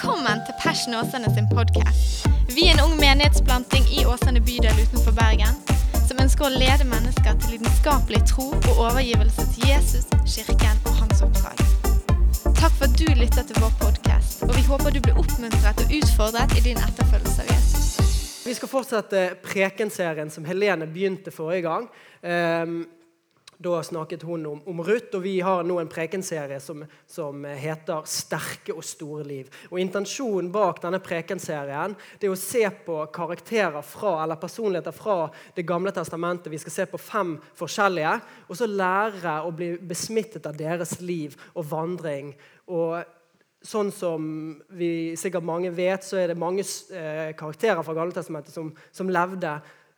[0.00, 2.28] Velkommen til Passion Åsane sin podkast.
[2.56, 5.58] Vi er en ung menighetsplanting i Åsane bydel utenfor Bergen
[6.08, 11.20] som ønsker å lede mennesker til lidenskapelig tro og overgivelse til Jesus, kirken og hans
[11.26, 11.60] oppdrag.
[12.48, 15.92] Takk for at du lytter til vår podkast, og vi håper du blir oppmuntret og
[15.98, 17.92] utfordret i din etterfølgelse av Jesus.
[18.46, 21.90] Vi skal fortsette prekenserien som Helene begynte forrige gang.
[22.24, 22.86] Um,
[23.60, 28.06] da snakket hun om, om, Ruth, og vi har nå en prekenserie som, som, heter
[28.08, 29.50] 'Sterke og store liv'.
[29.68, 35.30] Og Intensjonen bak denne prekenserien det er å se på karakterer fra, eller personligheter fra
[35.56, 36.50] Det gamle testamentet.
[36.52, 41.36] Vi skal se på fem forskjellige, og så lære å bli besmittet av deres liv
[41.54, 42.34] og vandring.
[42.66, 43.04] Og
[43.60, 44.22] Sånn som
[44.72, 49.50] vi sikkert mange vet, så er det mange eh, karakterer fra Gamletestamentet som, som levde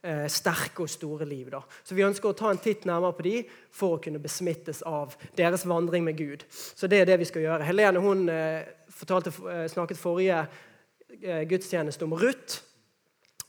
[0.03, 1.51] eh, sterke og store liv.
[1.53, 1.63] Da.
[1.85, 3.37] Så Vi ønsker å ta en titt nærmere på de
[3.71, 6.45] for å kunne besmittes av deres vandring med Gud.
[6.51, 7.69] Så det er det vi skal gjøre.
[7.69, 10.45] Helene hun eh, fortalte, eh, snakket forrige
[11.23, 12.63] eh, gudstjeneste om Ruth.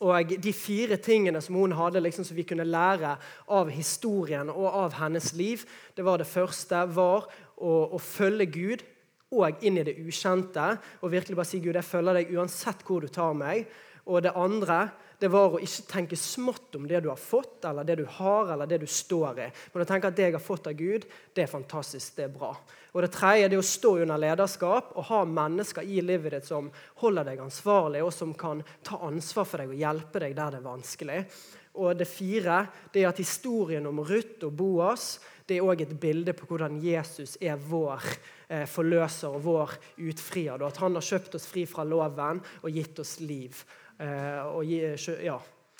[0.03, 3.15] Og de fire tingene som hun hadde liksom, som vi kunne lære
[3.55, 5.63] av historien og av hennes liv,
[5.95, 8.83] det var det første var å, å følge Gud
[9.33, 10.73] og inn i det ukjente.
[11.01, 13.69] Og virkelig bare si Gud, jeg følger deg uansett hvor du tar meg.
[14.09, 14.85] Og det andre
[15.23, 18.49] det var å ikke tenke smått om det du har fått, eller det du har,
[18.51, 19.45] eller det du står i.
[19.71, 22.33] Men å tenke at det jeg har fått av Gud, det er fantastisk, det er
[22.33, 22.49] bra.
[22.91, 26.49] Og Det tredje det er å stå under lederskap og ha mennesker i livet ditt
[26.49, 26.67] som
[26.99, 30.59] holder deg ansvarlig, og som kan ta ansvar for deg og hjelpe deg der det
[30.59, 31.19] er vanskelig.
[31.79, 32.57] Og Det fire
[32.91, 35.13] det er at historien om Ruth og Boas
[35.47, 38.03] det er også et bilde på hvordan Jesus er vår
[38.47, 40.61] eh, forløser og vår utfrier.
[40.63, 43.63] At han har kjøpt oss fri fra loven og gitt oss liv.
[44.01, 45.37] Eh, og ja,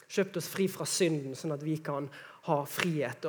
[0.10, 2.08] kjøpt oss fri fra synden, sånn at vi kan
[2.48, 3.26] ha frihet.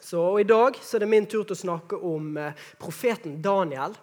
[0.00, 3.38] Så, og I dag så er det min tur til å snakke om eh, profeten
[3.44, 3.94] Daniel.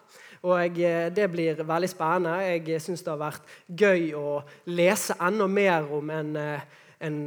[0.42, 2.40] Og jeg, eh, Det blir veldig spennende.
[2.48, 6.36] Jeg syns det har vært gøy å lese enda mer om en,
[7.00, 7.18] en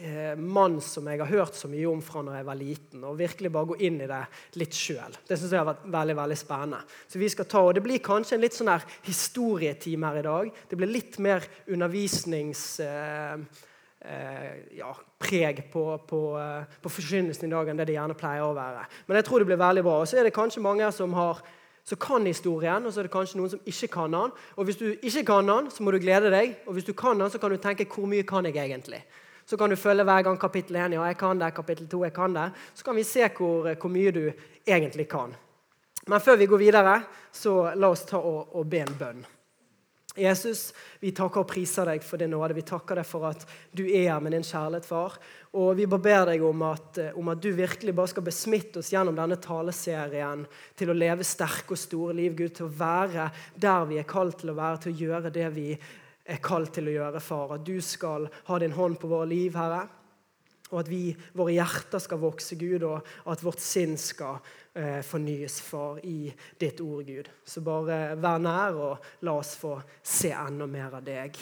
[0.00, 3.18] eh, mann som jeg har hørt så mye om fra når jeg var liten, og
[3.20, 4.20] virkelig bare gå inn i det
[4.60, 5.16] litt sjøl.
[5.28, 6.82] Det synes jeg har vært veldig veldig spennende.
[7.06, 10.28] Så vi skal ta, og Det blir kanskje en litt sånn her historietime her i
[10.28, 10.54] dag.
[10.68, 12.80] Det blir litt mer undervisnings...
[12.80, 13.66] Eh,
[14.00, 14.90] eh, ja,
[15.20, 18.86] preg på, på, eh, på forkynnelsen i dag enn det det gjerne pleier å være.
[19.06, 19.96] Men jeg tror det blir veldig bra.
[20.00, 21.42] Og så er det kanskje mange som har
[21.90, 24.34] som kan historien, og så er det kanskje noen som ikke kan den.
[24.60, 26.60] Og Hvis du ikke kan den, så må du glede deg.
[26.68, 29.00] Og hvis du kan den, så kan du tenke hvor mye kan jeg egentlig?
[29.50, 30.92] Så kan du følge hver gang kapittel 1.
[30.94, 31.48] Ja, jeg kan det.
[31.56, 32.44] Kapittel 2, jeg kan det.
[32.70, 34.22] Så kan vi se hvor, hvor, mye du
[34.62, 35.32] egentlig kan.
[36.06, 36.92] Men før vi går videre,
[37.34, 39.24] så la oss ta og, og be en bønn.
[40.14, 40.68] Jesus,
[41.02, 42.54] vi takker og priser deg for din nåde.
[42.54, 43.42] Vi takker deg for at
[43.74, 45.16] du er her med din kjærlighet, far.
[45.58, 48.92] Og vi bare ber deg om at, om at, du virkelig bare skal besmitte oss
[48.94, 50.44] gjennom denne taleserien
[50.78, 53.26] til å leve sterke og store liv, Gud, til å være
[53.58, 55.72] der vi er kalt til å være, til å gjøre det vi
[56.24, 57.56] er kalt til å gjøre, far.
[57.56, 59.86] At du skal ha din hånd på våre liv, Herre.
[60.70, 64.38] Og at vi, våre hjerter skal vokse, Gud, og at vårt sinn skal
[64.78, 67.30] eh, fornyes, far, i ditt ord, Gud.
[67.44, 71.40] Så bare vær nær, og la oss få se enda mer av deg.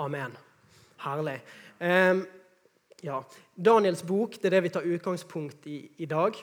[0.00, 0.36] Amen.
[1.00, 1.38] Herlig.
[1.80, 2.20] Eh,
[3.08, 3.22] ja.
[3.56, 6.36] Daniels bok det er det vi tar utgangspunkt i i dag.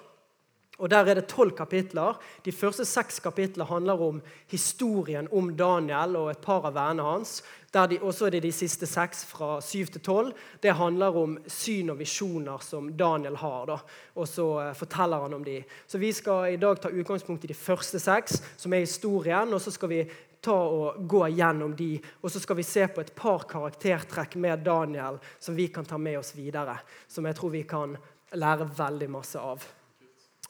[0.77, 2.19] Og Der er det tolv kapitler.
[2.45, 7.41] De første seks kapitler handler om historien om Daniel og et par av vennene hans.
[7.73, 10.35] De, også er det de siste seks, fra syv til tolv.
[10.61, 13.65] Det handler om syn og visjoner som Daniel har.
[13.65, 13.77] Da.
[14.15, 15.63] Og så uh, forteller han om de.
[15.87, 19.53] Så Vi skal i dag ta utgangspunkt i de første seks, som er historien.
[19.53, 20.03] Og så skal vi
[20.41, 24.61] ta og gå gjennom de, og så skal vi se på et par karaktertrekk med
[24.63, 26.77] Daniel som vi kan ta med oss videre.
[27.09, 27.97] Som jeg tror vi kan
[28.37, 29.65] lære veldig masse av.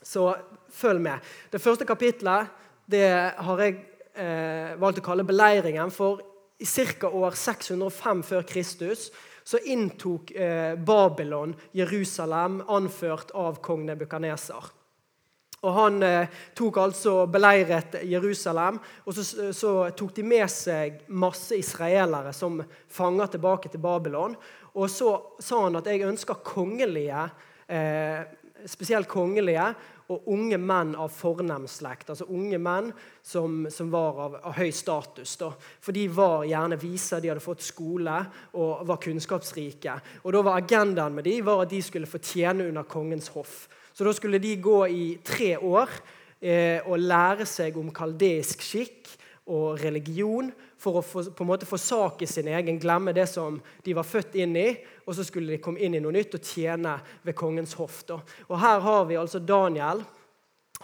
[0.08, 0.30] Så
[0.72, 1.20] følg med.
[1.52, 2.54] Det første kapitlet
[2.88, 3.08] det
[3.44, 3.76] har jeg
[4.16, 5.92] eh, valgt å kalle beleiringen.
[5.92, 6.22] For
[6.58, 7.10] i ca.
[7.12, 9.10] år 605 før Kristus
[9.48, 14.72] så inntok eh, Babylon Jerusalem, anført av kong Nebukaneser.
[15.64, 21.56] Og Han eh, tok altså beleiret Jerusalem, og så, så, tok de med seg masse
[21.58, 22.60] israelere som
[22.92, 24.36] fanger tilbake til Babylon.
[24.78, 27.30] Og så sa han at jeg ønsker kongelige,
[27.68, 28.28] eh,
[28.68, 29.72] spesielt kongelige
[30.08, 32.12] og unge menn av fornem slekt.
[32.14, 32.92] Altså unge menn
[33.26, 35.36] som, som var av, av, høy status.
[35.42, 35.50] Da.
[35.84, 38.16] For de var gjerne vise, de hadde fått skole
[38.56, 39.98] og var kunnskapsrike.
[40.24, 43.66] Og da var Agendaen med de var at de skulle få tjene under kongens hoff.
[43.92, 45.92] Så da skulle de gå i tre år
[46.40, 49.16] eh, og lære seg om kaldeisk skikk
[49.48, 53.60] og religion for å få, på en måte få sak sin egen, glemme det som
[53.84, 54.68] de var født inn i,
[55.08, 58.04] og så skulle de komme inn i noe nytt og tjene ved kongens hoff.
[58.10, 58.20] Da.
[58.50, 60.04] Og Her har vi altså Daniel.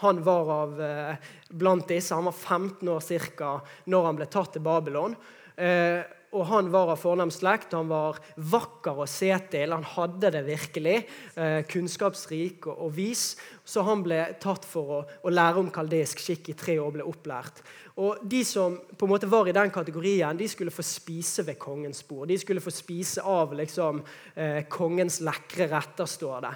[0.02, 1.16] Han var av, eh,
[1.50, 2.16] blant disse.
[2.16, 3.02] Han var 15 år
[3.38, 3.62] ca.
[3.86, 5.16] når han ble tatt til Babylon.
[5.56, 6.02] Eh,
[6.34, 9.74] og Han var av fornem slekt, han var vakker å se til.
[9.76, 10.96] Han hadde det virkelig.
[11.36, 13.24] Eh, kunnskapsrik og, og, vis.
[13.66, 16.98] Så han ble tatt for å, å lære om kaldeisk skikk i tre år og
[16.98, 17.62] ble opplært.
[18.02, 21.60] Og De som på en måte var i den kategorien, de skulle få spise ved
[21.62, 22.28] kongens bord.
[22.32, 24.02] De skulle få spise av liksom,
[24.36, 26.54] eh, kongens lekre retter, står det.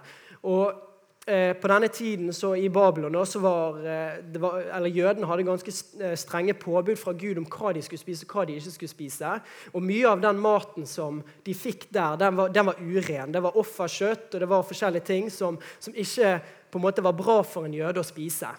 [0.49, 0.83] Og
[1.27, 6.13] På denne tiden så i Babylon også var, eh, var, eller jødene hadde ganske eh,
[6.15, 9.31] strenge påbud fra Gud om hva de skulle spise og hva de ikke skulle spise.
[9.73, 13.33] Og Mye av den maten som de fikk der, den var, den var uren.
[13.35, 16.37] Det var offerkjøtt og det var forskjellige ting som, som ikke
[16.71, 18.53] på en måte var bra for en jøde å spise.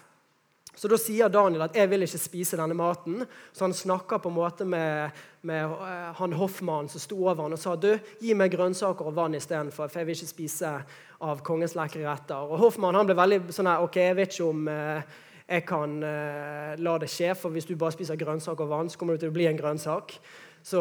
[0.79, 3.25] Så da sier Daniel at 'jeg vil ikke spise denne maten'.
[3.53, 5.11] Så han snakker på en måte med,
[5.41, 9.15] med uh, han hoffmannen som sto over han og sa 'du, gi meg grønnsaker og
[9.15, 10.83] vann istedenfor, for jeg vil ikke spise
[11.21, 12.47] av kongens lekre retter'.
[12.47, 15.01] Og Hoffmannen ble veldig sånn her 'OK, jeg vet ikke om uh,
[15.49, 18.97] jeg kan uh, la det skje, for hvis du bare spiser grønnsaker og vann, så
[18.97, 20.15] kommer du til å bli en grønnsak'.
[20.63, 20.79] Så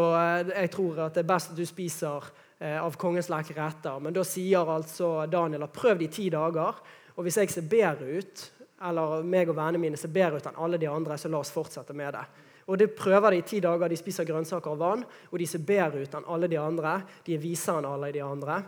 [0.54, 2.22] jeg tror at det er best at du spiser
[2.60, 4.00] av kongens lekre retter.
[4.00, 6.74] Men da sier altså Daniel at prøv det i ti dager,
[7.14, 10.60] og hvis jeg ser bedre ut eller meg og vennene mine ser bedre ut enn
[10.62, 12.24] alle de andre, så la oss fortsette med det.
[12.68, 13.88] Og det prøver de i ti dager.
[13.88, 16.98] De spiser grønnsaker og vann, og de ser bedre ut enn alle de andre.
[17.24, 18.58] De er visere enn alle de andre.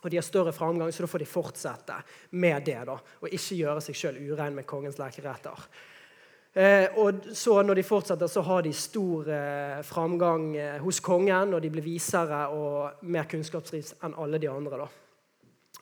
[0.00, 1.96] Og de har større framgang, så da får de fortsette
[2.30, 2.80] med det.
[2.88, 5.68] da, Og ikke gjøre seg sjøl urein med kongens lekeretter.
[6.52, 11.54] Eh, og så Når de fortsetter, så har de stor eh, framgang eh, hos kongen,
[11.54, 14.78] og de blir visere og mer kunnskapsrike enn alle de andre.
[14.78, 14.88] da.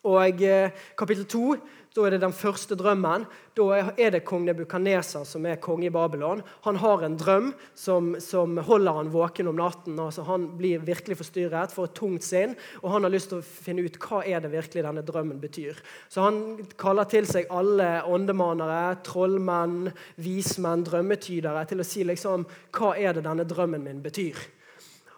[0.06, 1.56] Og eh, Kapittel 2
[1.98, 3.24] da er det den første drømmen.
[3.58, 3.64] Da
[3.98, 6.44] er det kong Nebukaneser som er konge i Babylon.
[6.66, 9.96] Han har en drøm som, som holder han våken om natten.
[9.98, 13.46] Altså, han blir virkelig forstyrret, får et tungt sinn, og han har lyst til å
[13.46, 15.80] finne ut hva er det virkelig denne drømmen betyr.
[16.12, 16.38] Så han
[16.78, 19.88] kaller til seg alle åndemanere, trollmenn,
[20.22, 22.46] vismenn, drømmetydere til å si liksom,
[22.78, 24.38] hva er det denne drømmen min betyr.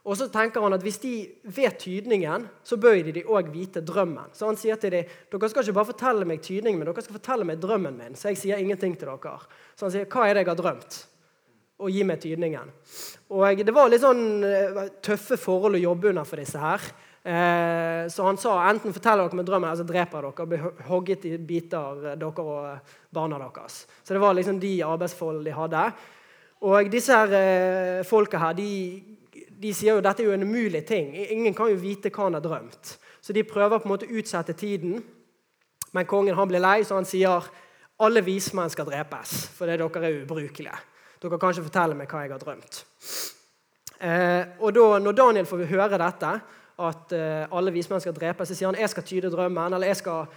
[0.08, 1.14] Og så tenker han at Hvis de
[1.44, 4.32] vet tydningen, så bør de òg vite drømmen.
[4.32, 7.18] Så han sier til dem dere skal ikke bare fortelle meg tydningen, men dere skal
[7.18, 8.16] fortelle meg drømmen min.
[8.16, 9.36] Så jeg sier ingenting til dere.
[9.76, 10.98] Så han sier hva er det jeg har drømt?
[11.80, 12.72] Og gi meg tydningen.
[13.32, 16.90] Og Det var litt sånn uh, tøffe forhold å jobbe under for disse her.
[17.20, 20.48] Uh, så han sa enten forteller dere meg drømmen, eller så dreper dere.
[20.48, 23.84] Blir hogget i biter, eh, dere og barna deres.
[24.00, 25.86] Så det var liksom de arbeidsforholdene de hadde.
[26.68, 28.70] Og disse her folka her, de
[29.60, 31.10] de sier jo dette er jo en umulig ting.
[31.14, 32.94] Ingen kan jo vite hva han har drømt.
[33.20, 35.02] Så de prøver på en måte å utsette tiden.
[35.92, 37.50] Men kongen han blir lei, så han sier
[38.00, 39.34] alle vismenn skal drepes.
[39.58, 40.78] Fordi dere er ubrukelige.
[41.20, 42.80] Dere kan ikke fortelle meg hva jeg har drømt.
[44.00, 46.30] Eh, og da, Når Daniel får høre dette,
[46.80, 50.00] at eh, alle vismenn skal drepes, så sier han jeg skal tyde drømmen, eller jeg
[50.00, 50.30] skal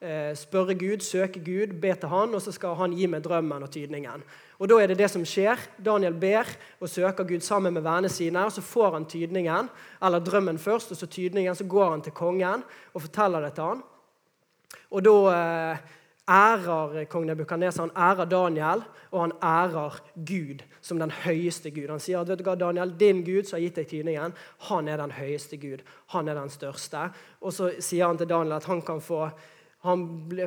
[0.00, 3.68] spørre Gud, søke Gud, be til han, og så skal han gi meg drømmen og
[3.70, 4.22] tydningen.
[4.60, 5.60] Og Da er det det som skjer.
[5.76, 6.48] Daniel ber
[6.80, 8.44] og søker Gud sammen med vennene sine.
[8.44, 9.68] og Så får han tydningen,
[10.02, 11.54] eller drømmen først, og så tydningen.
[11.54, 12.62] Så går han til kongen
[12.94, 13.82] og forteller det til han.
[14.90, 15.78] Og da eh,
[16.30, 21.88] ærer kong Nebukadneser han ærer Daniel, og han ærer Gud som den høyeste Gud.
[21.88, 24.34] Han sier at vet du hva, Daniel, din Gud som har gitt deg tydningen,
[24.68, 25.82] han er den høyeste Gud.
[26.14, 27.08] Han er den største.
[27.40, 29.28] Og så sier han til Daniel at han kan få
[29.80, 30.02] han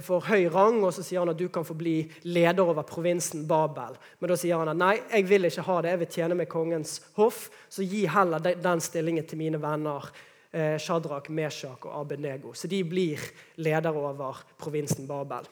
[0.05, 1.95] får høy rang, og så sier han at du kan få bli
[2.29, 3.95] leder over provinsen Babel.
[4.21, 6.51] Men da sier han at nei, jeg vil ikke ha det, jeg vil tjene med
[6.51, 7.47] kongens hoff.
[7.65, 10.05] Så gi heller den stillingen til mine venner
[10.53, 12.53] eh, Shadrach, Meshach og Abednego.
[12.53, 13.25] Så de blir
[13.57, 15.49] leder over provinsen Babel.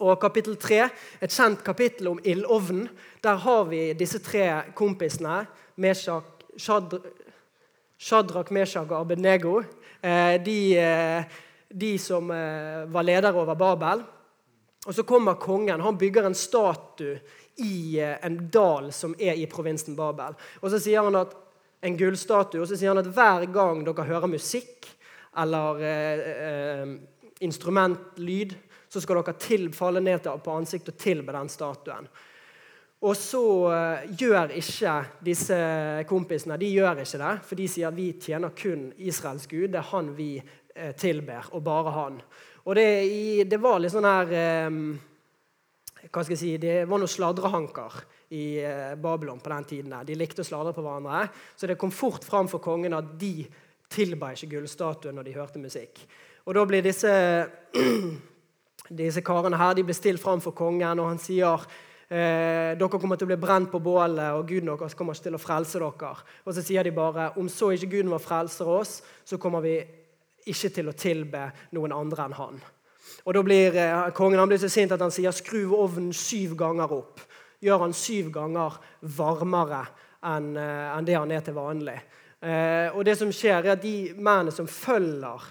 [0.00, 0.82] Og kapittel 3,
[1.24, 2.88] et kjent kapittel om ildovnen.
[3.24, 5.46] Der har vi disse tre kompisene.
[5.76, 6.24] Meshach,
[6.56, 9.60] Shadrach, Meshach og Abednego.
[10.00, 11.24] Eh, de eh,
[11.68, 14.04] de som eh, var ledere over Babel.
[14.86, 15.80] Og Så kommer kongen.
[15.80, 17.18] Han bygger en statue
[17.56, 20.36] i eh, en dal som er i provinsen Babel.
[20.60, 21.34] Og så sier han at
[21.86, 24.88] en gullstatue, og så sier han at hver gang dere hører musikk
[25.36, 26.94] eller eh, eh,
[27.44, 28.54] instrumentlyd,
[28.88, 32.08] så skal dere tilfalle ned på ansiktet og tilbe den statuen.
[33.06, 33.42] Og så
[34.16, 34.92] gjør ikke
[35.22, 35.56] disse
[36.08, 39.68] kompisene de gjør ikke det, for de sier at vi tjener kun Israels Gud.
[39.74, 40.30] Det er han vi
[40.98, 42.16] tilber, og bare han.
[42.66, 42.86] Og det,
[43.46, 44.80] det var litt sånn her eh,
[46.10, 47.98] hva skal jeg si, Det var noen sladrehanker
[48.34, 49.94] i eh, Babylon på den tiden.
[50.06, 51.26] De likte å sladre på hverandre.
[51.56, 53.46] Så det kom fort fram for kongen at de
[53.92, 56.00] tilba ikke gullstatuen når de hørte musikk.
[56.46, 57.10] Og da blir disse,
[59.02, 61.66] disse karene her de blir stilt fram for kongen, og han sier
[62.08, 65.38] eh, dere kommer til å bli brent på bålet, og Guden deres kommer ikke til
[65.38, 66.26] å frelse dere.
[66.46, 69.78] Og så sier de bare om så ikke Guden må frelser oss, så kommer vi
[70.46, 72.60] ikke til å tilbe noen andre enn han.
[73.26, 76.56] Og da blir eh, Kongen han blir så sint at han sier 'skru ovnen syv
[76.58, 77.24] ganger opp'.
[77.62, 79.86] Gjør han syv ganger varmere
[80.22, 81.98] enn eh, enn det han er til vanlig.
[82.40, 85.44] Eh, og det som skjer er at De mennene som følger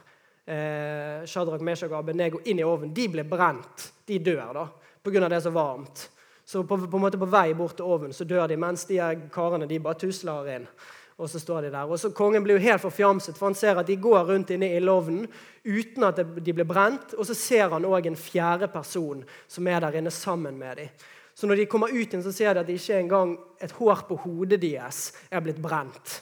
[0.45, 3.89] eh, Shadrach, Meshach og Abednego inn i ovnen, de blir brent.
[4.05, 4.67] De dør da,
[5.03, 5.27] pga.
[5.27, 6.09] det er så varmt.
[6.45, 8.99] Så på, på, en måte på vei bort til ovnen så dør de, mens de
[9.33, 10.67] karene de bare tusler inn.
[11.15, 11.87] Og så står de der.
[11.87, 14.67] Og så Kongen blir jo helt forfjamset, for han ser at de går rundt inne
[14.67, 15.27] i ildovnen
[15.63, 17.13] uten at de blir brent.
[17.15, 20.89] Og så ser han òg en fjerde person som er der inne sammen med dem.
[21.35, 24.15] Så når de kommer ut igjen, så ser de at ikke engang et hår på
[24.23, 26.21] hodet deres er blitt brent.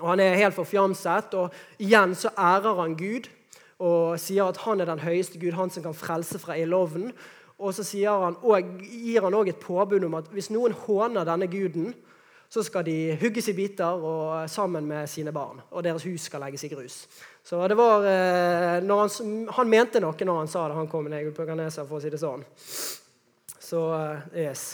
[0.00, 3.28] Og Han er helt forfjamset, og igjen så ærer han Gud
[3.78, 7.12] og sier at han er den høyeste Gud, han som kan frelse fra ildovnen.
[7.58, 11.46] Og så han, og gir han òg et påbud om at hvis noen håner denne
[11.50, 11.94] guden,
[12.48, 15.60] så skal de hugges i biter og sammen med sine barn.
[15.68, 17.02] Og deres hus skal legges i grus.
[17.44, 21.14] Så det var, eh, han, han, mente noe når han sa det, han kom med
[21.16, 22.44] Negelpøkaneser, for å si det sånn.
[23.68, 24.66] Så, eh, yes.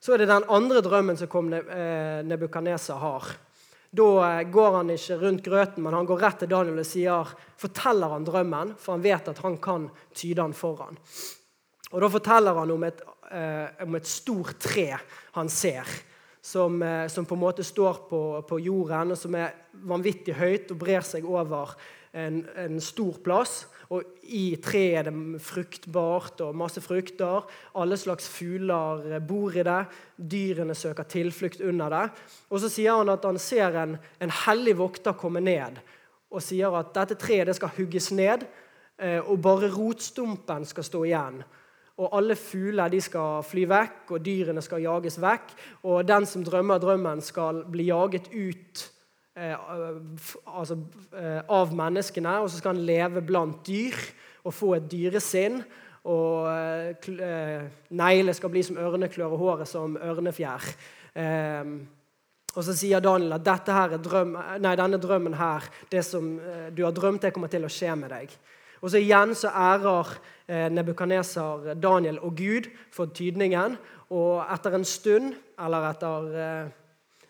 [0.00, 3.28] så er det den andre drømmen som kom eh, Nebukadneser har.
[3.92, 8.14] Da går han ikke rundt grøten, men han går rett til Daniel og sier, forteller
[8.14, 10.96] han drømmen, for han vet at han kan tyde den for han.
[11.92, 13.02] Og Da forteller han om et,
[13.84, 14.86] om et stort tre
[15.36, 15.84] han ser
[16.42, 19.54] som, eh, som, på en måte står på, på, jorden, og som er
[19.86, 21.76] vanvittig høyt og brer seg over
[22.12, 23.62] en, en stor plass.
[23.92, 27.46] Og I treet er det fruktbart og masse frukter.
[27.78, 29.80] Alle slags fugler eh, bor i det.
[30.18, 32.04] Dyrene søker tilflukt under det.
[32.50, 35.80] Og så sier han at han ser en, en hellig vokter komme ned
[36.32, 38.46] og sier at dette treet det skal hugges ned,
[38.96, 41.42] eh, og bare rotstumpen skal stå igjen
[42.00, 45.54] og alle fugler skal fly vekk, og dyrene skal jages vekk.
[45.84, 48.84] Og den som drømmer drømmen, skal bli jaget ut
[49.36, 49.56] eh,
[50.46, 50.78] altså,
[51.12, 52.38] eh, av menneskene.
[52.40, 53.98] Og så skal han leve blant dyr
[54.44, 55.60] og få et dyresinn.
[56.08, 60.70] Og eh, neglene skal bli som ørneklør, og håret som ørnefjær.
[61.14, 61.76] Eh,
[62.52, 66.92] og så sier Daniel at drøm, nei, denne drømmen her, det som eh, du har
[66.92, 68.34] drømt, det kommer til å skje med deg.
[68.82, 70.12] Og så igjen så ærer
[70.50, 73.76] eh, Nebukaneser Daniel og Gud for tydningen.
[74.10, 76.72] Og etter en stund, eller etter eh,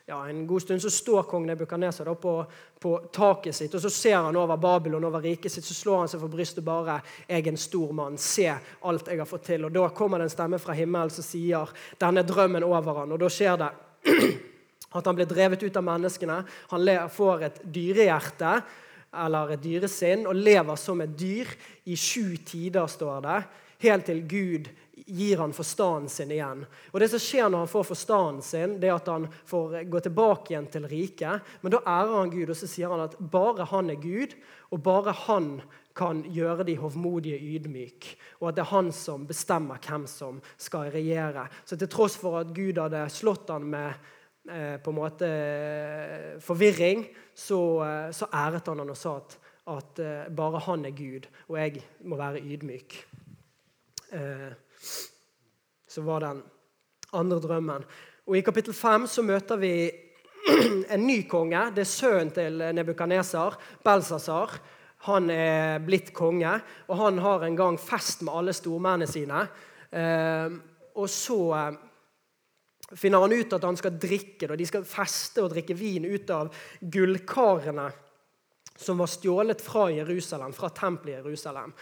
[0.08, 2.34] ja, en god stund, så står kong Nebukaneser på,
[2.80, 6.10] på, taket sitt, og så ser han over Babylon, over riket sitt, så slår han
[6.10, 8.18] seg for brystet bare 'Jeg er en stor mann.
[8.18, 8.48] Se
[8.82, 11.68] alt jeg har fått til.' Og Da kommer det en stemme fra himmelen som sier
[12.00, 13.12] 'Denne drømmen over han'.
[13.12, 13.70] Og da skjer det
[14.96, 16.44] at han blir drevet ut av menneskene.
[16.70, 18.62] Han får et dyrehjerte
[19.12, 21.50] eller et dyresinn og lever som et dyr
[21.84, 23.40] i sju tider, står det,
[23.82, 24.70] helt til Gud
[25.06, 26.64] gir han forstanden sin igjen.
[26.92, 30.02] Og Det som skjer når han får forstanden sin, det er at han får gå
[30.04, 31.54] tilbake igjen til riket.
[31.62, 34.36] Men da ærer han Gud, og så sier han at bare han er Gud,
[34.70, 35.54] og bare han
[35.96, 38.08] kan gjøre de hovmodige ydmyk.
[38.40, 41.48] Og at det er han som bestemmer hvem som skal regjere.
[41.64, 43.92] Så til tross for at Gud hadde slått han med
[44.82, 49.36] på en måte eh, forvirring, så, eh, så æret han han og sa at,
[49.70, 50.00] at,
[50.34, 52.96] bare han er Gud, og jeg må være ydmyk.
[55.88, 56.42] Så var den
[57.14, 57.84] andre drømmen.
[58.26, 59.90] Og I kapittel 5 så møter vi
[60.94, 61.62] en ny konge.
[61.72, 64.58] Det er sønnen til Nebukaneser, Belsasar.
[65.06, 66.58] Han er blitt konge,
[66.90, 69.46] og han har en gang fest med alle stormennene sine.
[70.98, 71.40] Og så
[72.96, 74.48] finner han ut at han skal drikke.
[74.48, 74.56] Da.
[74.58, 77.88] De skal feste og drikke vin ut av gullkarene
[78.76, 81.72] som var stjålet fra Jerusalem, fra tempelet i Jerusalem.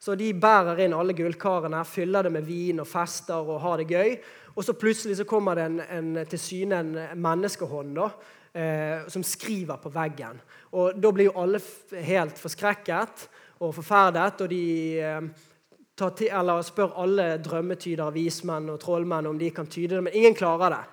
[0.00, 3.90] Så de bærer inn alle gullkarene, fyller det med vin og fester og har det
[3.92, 4.14] gøy.
[4.56, 8.08] Og så plutselig så kommer det en, en, til syne en menneskehånd da,
[8.56, 10.40] eh, som skriver på veggen.
[10.72, 11.60] Og Da blir jo alle
[12.00, 13.28] helt forskrekket
[13.60, 14.40] og forferdet.
[14.40, 14.64] og de...
[15.00, 15.48] Eh,
[16.08, 20.34] til, eller spør alle drømmetydere, vismenn og trollmenn om de kan tyde det, men ingen
[20.34, 20.84] klarer det.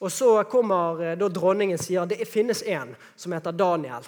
[0.00, 4.06] Og Så kommer eh, da dronningen sier det finnes en som heter Daniel,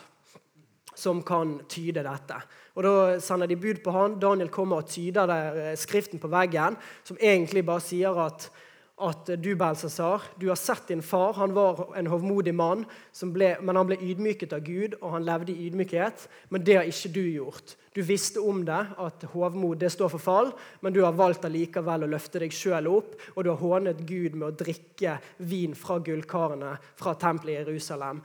[0.95, 2.39] som kan tyde dette.
[2.77, 4.19] Og Da sender de bud på han.
[4.21, 8.51] Daniel kommer og tyder der, eh, skriften på veggen, som egentlig bare sier at
[8.97, 11.35] at du, Belsasar, du har sett din far.
[11.37, 12.87] Han var en hovmodig mann,
[13.33, 16.25] ble, men han ble ydmyket av Gud, og han levde i ydmykhet.
[16.49, 17.75] Men det har ikke du gjort.
[17.93, 20.49] Du visste om det, at hovmod det står for fall,
[20.81, 24.39] men du har valgt allikevel å løfte deg sjøl opp, og du har hånet Gud
[24.39, 28.23] med å drikke vin fra gullkarene fra tempelet i Jerusalem.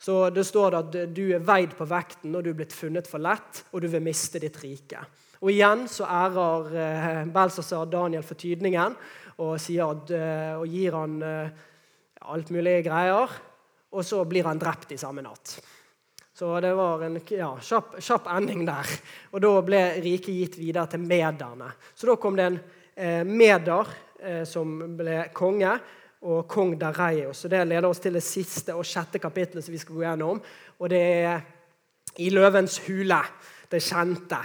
[0.00, 3.20] Så det står at du er veid på vekten, og du er blitt funnet for
[3.20, 5.04] lett, og du vil miste ditt rike.
[5.44, 8.96] Og igjen så ærer Belsasar Daniel for tydningen
[9.42, 11.64] og, at, eh, og gir han eh,
[12.30, 13.38] alt mulig greier.
[13.94, 15.56] Og så blir han drept i samme natt.
[16.34, 18.94] Så det var en ja, kjapp, kjapp, ending der.
[19.30, 21.68] Og da ble riket gitt videre til mederne.
[21.94, 22.56] Så da kom det en
[22.96, 25.76] eh, meder eh, som ble konge,
[26.24, 27.44] og kong Dareios.
[27.44, 30.40] Så det leder oss til det siste og sjette kapittelet som vi skal gå gjennom.
[30.80, 31.42] Og det er
[32.24, 33.20] i Løvens hule,
[33.70, 34.40] det kjente.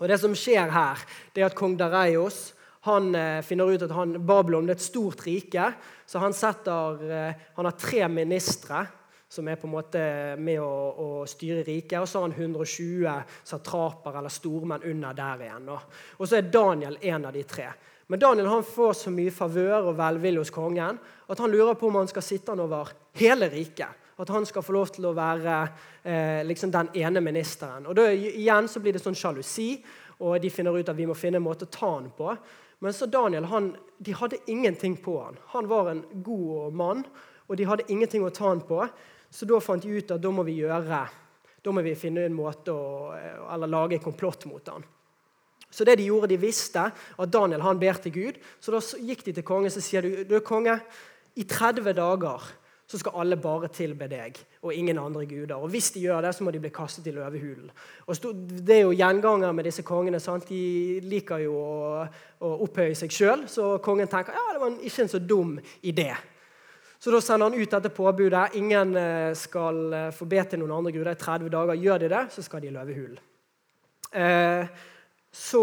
[0.00, 1.02] Og Det som skjer her,
[1.34, 2.55] det er at kong Dareios
[2.86, 5.72] han eh, finner ut at han, Babylon er et stort rike.
[6.06, 8.84] Så han, setter, eh, han har tre ministre
[9.28, 10.02] som er på en måte
[10.38, 10.70] med å,
[11.02, 11.98] å styre riket.
[11.98, 15.68] Og så har han 120 satraper eller stormenn under der igjen.
[15.74, 17.68] Og så er Daniel en av de tre.
[18.06, 21.88] Men Daniel han får så mye favør og velvilje hos kongen at han lurer på
[21.90, 24.04] om han skal sitte han over hele riket.
[24.16, 25.56] At han skal få lov til å være
[26.06, 27.88] eh, liksom den ene ministeren.
[27.90, 29.74] Og da, Igjen så blir det sånn sjalusi,
[30.24, 32.30] og de finner ut at vi må finne en måte å ta han på.
[32.84, 35.38] Men så Daniel han, de hadde ingenting på han.
[35.54, 37.04] Han var en god mann,
[37.46, 38.82] og de hadde ingenting å ta han på.
[39.30, 41.00] Så da fant de ut at da må vi gjøre,
[41.64, 44.84] da må vi finne en måte å eller lage en komplott mot han.
[45.70, 48.38] Så det de gjorde, de visste at Daniel han ber til Gud.
[48.62, 50.78] Så da gikk de til kongen og sier du, du konge,
[51.36, 52.44] i 30 dager
[52.86, 55.56] så skal alle bare tilbe deg og ingen andre guder.
[55.58, 57.70] Og Hvis de gjør det, så må de bli kastet i løvehulen.
[58.06, 58.16] Og
[58.66, 60.20] Det er jo gjenganger med disse kongene.
[60.20, 60.48] sant?
[60.48, 62.06] De liker jo å,
[62.40, 66.14] å opphøye seg sjøl, så kongen tenker ja, det var ikke en så dum idé.
[66.98, 68.56] Så da sender han ut dette påbudet.
[68.56, 71.78] Ingen eh, skal eh, få be til noen andre guder i 30 dager.
[71.78, 73.18] Gjør de det, så skal de i løvehulen.
[74.16, 74.78] Eh,
[75.36, 75.60] så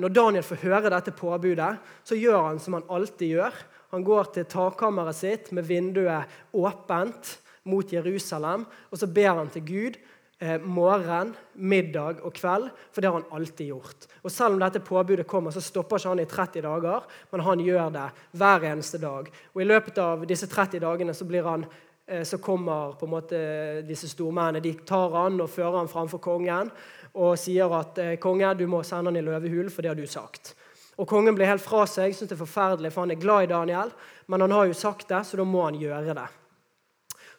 [0.00, 1.74] når Daniel får høre dette påbudet,
[2.08, 3.58] så gjør han som han alltid gjør.
[3.94, 7.36] Han går til takkammeret sitt med vinduet åpent
[7.70, 9.98] mot Jerusalem, og så ber han til Gud
[10.42, 14.08] eh, morgen, middag og kveld, for det har han alltid gjort.
[14.24, 17.62] Og Selv om dette påbudet kommer, så stopper ikke han i 30 dager, men han
[17.62, 19.30] gjør det hver eneste dag.
[19.54, 21.64] Og I løpet av disse 30 dagene så, han,
[22.06, 23.40] eh, så kommer på en måte
[23.86, 24.64] disse stormennene.
[24.64, 26.74] De tar han og fører han framfor kongen
[27.14, 30.06] og sier at eh, konge, du må sende han i løvehulen, for det har du
[30.10, 30.56] sagt.
[31.00, 33.50] Og Kongen blir helt fra seg, syns det er forferdelig, for han er glad i
[33.50, 33.90] Daniel.
[34.30, 36.28] Men han har jo sagt det, så da må han gjøre det.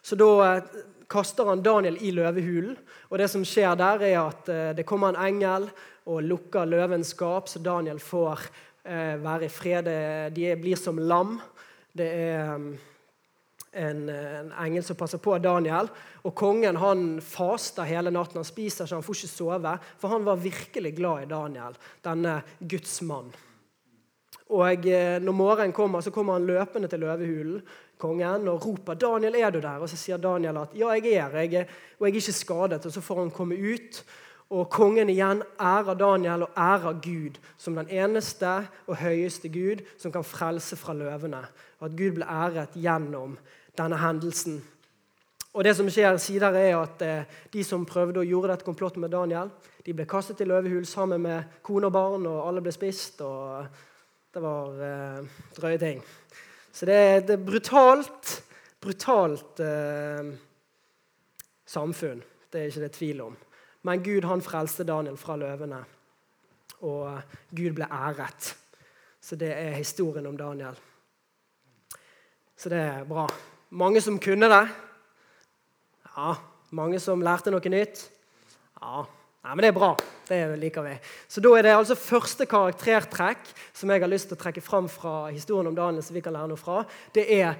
[0.06, 0.64] Så da eh,
[1.10, 2.76] kaster han Daniel i løvehulen.
[3.10, 5.70] Og det som skjer der, er at eh, det kommer en engel
[6.06, 8.44] og lukker løvens skap, så Daniel får
[8.84, 9.90] eh, være i fred.
[10.36, 11.40] De blir som lam.
[11.96, 12.52] Det er
[13.76, 15.90] en, en, engel som passer på Daniel.
[16.28, 18.38] Og kongen han faster hele natten.
[18.42, 19.74] Han spiser ikke, han får ikke sove.
[19.98, 23.34] For han var virkelig glad i Daniel, denne Guds mann.
[24.48, 27.62] Og eh, når morgenen kommer, så kommer han løpende til løvehulen
[27.98, 31.28] kongen, og roper 'Daniel, er du der?' Og så sier Daniel at 'ja, jeg er
[31.28, 31.66] her, og jeg
[32.00, 32.86] er ikke skadet'.
[32.86, 34.04] Og så får han komme ut.
[34.50, 40.12] Og kongen igjen ærer Daniel og ærer Gud som den eneste og høyeste Gud som
[40.12, 41.46] kan frelse fra løvene.
[41.80, 43.38] Og at Gud ble æret gjennom
[43.78, 44.62] denne hendelsen.
[45.52, 49.00] Og det som skjer sidere er at eh, De som prøvde og gjorde dette komplottet
[49.00, 49.50] med Daniel,
[49.86, 53.20] de ble kastet i løvehul sammen med kone og barn, og alle ble spist.
[53.20, 53.66] og
[54.36, 56.02] Det var eh, drøye ting.
[56.68, 58.32] Så det er et brutalt,
[58.84, 60.26] brutalt eh,
[61.64, 62.20] samfunn.
[62.52, 63.38] Det er ikke det tvil om.
[63.88, 65.78] Men Gud han frelste Daniel fra løvene,
[66.84, 68.50] og Gud ble æret.
[69.24, 70.76] Så det er historien om Daniel.
[72.60, 73.24] Så det er bra.
[73.70, 74.62] Mange som kunne det.
[76.12, 76.34] Ja.
[76.76, 78.10] Mange som lærte noe nytt.
[78.82, 79.06] Ja.
[79.46, 79.92] Nei, men det er bra.
[80.26, 80.96] Det liker vi.
[81.30, 84.88] Så da er det altså første karaktertrekk som jeg har lyst til å trekke fram
[84.90, 86.80] fra historien om Daniel, som vi kan lære noe fra.
[87.14, 87.52] Det er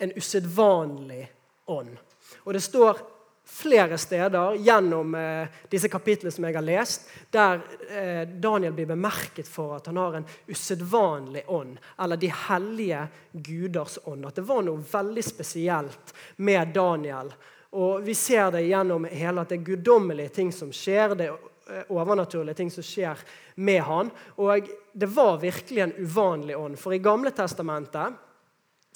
[0.00, 1.26] en usedvanlig
[1.68, 1.98] ånd.
[2.46, 3.04] Og det står
[3.44, 7.60] flere steder gjennom eh, disse kapitlene som jeg har lest, der
[7.92, 13.98] eh, Daniel blir bemerket for at han har en usedvanlig ånd, eller de hellige guders
[14.08, 14.24] ånd.
[14.24, 17.36] At det var noe veldig spesielt med Daniel.
[17.74, 21.14] Og Vi ser det gjennom hele at det er guddommelige ting som skjer.
[21.18, 23.18] det er overnaturlige ting som skjer
[23.54, 24.10] med han.
[24.36, 26.78] Og det var virkelig en uvanlig ånd.
[26.78, 28.14] For i Gamle testamentet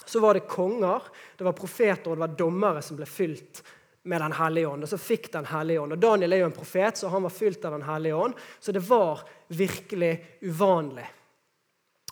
[0.05, 1.03] så var det konger,
[1.37, 3.63] det var profeter og det var dommere som ble fylt
[4.09, 4.83] med Den hellige ånd.
[4.83, 5.93] Og så fikk Den hellige ånd.
[5.93, 8.35] Og Daniel er jo en profet, så han var fylt av Den hellige ånd.
[8.61, 11.07] Så det var virkelig uvanlig.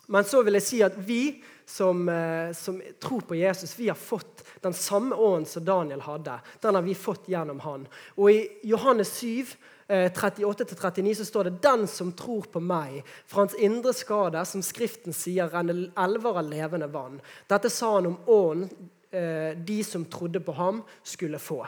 [0.07, 1.21] Men så vil jeg si at vi
[1.69, 6.39] som, eh, som tror på Jesus, vi har fått den samme ånden som Daniel hadde.
[6.61, 7.87] Den har vi fått gjennom han.
[8.15, 9.45] Og i Johannes 7
[9.87, 14.61] 38-39 eh, så står det 'Den som tror på meg, fra hans indre skade, som
[14.61, 17.21] Skriften sier, renner elver av levende vann'.
[17.47, 18.69] Dette sa han om ånden
[19.11, 21.65] eh, de som trodde på ham, skulle få.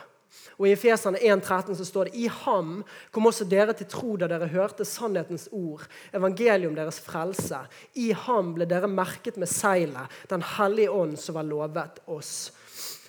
[0.60, 2.82] Og I Efesene 1,13 så står det i ham
[3.15, 7.62] kom også dere til tro da dere hørte sannhetens ord, evangelium deres frelse.
[7.95, 12.52] I ham ble dere merket med seilet, Den hellige ånd som var lovet oss.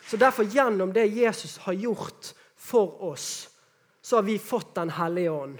[0.07, 3.49] Så derfor Gjennom det Jesus har gjort for oss,
[4.03, 5.59] så har vi fått Den hellige ånd.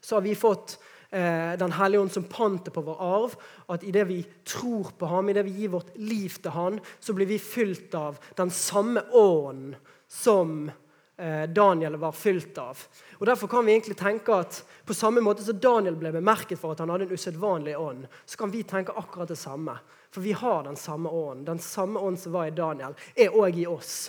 [0.00, 0.78] Så har vi fått
[1.10, 3.36] eh, Den hellige ånd som pantet på vår arv.
[3.68, 7.26] At idet vi tror på ham, idet vi gir vårt liv til ham, så blir
[7.26, 9.76] vi fylt av den samme ånden
[10.08, 10.70] som
[11.16, 12.78] eh, Daniel var fylt av.
[13.18, 16.72] Og Derfor kan vi egentlig tenke at på samme måte som Daniel ble bemerket for
[16.72, 19.76] at han hadde en usedvanlig ånd, så kan vi tenke akkurat det samme.
[20.10, 21.44] For vi har den samme ånden.
[21.44, 24.08] Den samme ånden som var i Daniel, er òg i oss.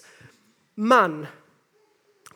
[0.80, 1.26] Men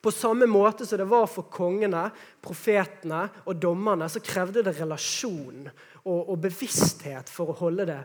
[0.04, 2.10] på samme måte som det var for kongene,
[2.43, 5.69] profetene og dommerne, så krevde det relasjon
[6.04, 8.02] og, og bevissthet for å holde det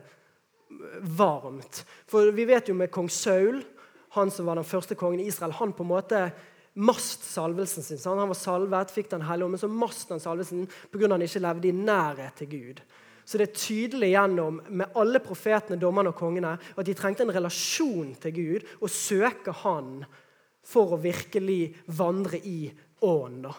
[1.18, 1.82] varmt.
[2.06, 3.58] For vi vet jo med kong Saul,
[4.14, 6.22] han som var den første kongen i Israel, han på en måte
[6.78, 8.00] mast salvelsen sin.
[8.04, 11.08] Han var salvet, fikk Den hellige ånd, så mast han salvelsen pga.
[11.10, 12.80] han ikke levde i nærhet til Gud.
[13.24, 17.34] Så det er tydelig gjennom med alle profetene, dommerne og kongene at de trengte en
[17.34, 20.04] relasjon til Gud og søke Han
[20.64, 22.70] for å virkelig vandre i
[23.04, 23.52] ånden.